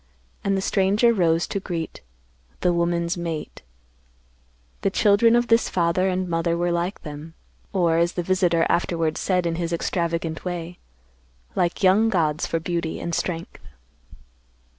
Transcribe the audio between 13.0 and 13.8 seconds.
strength."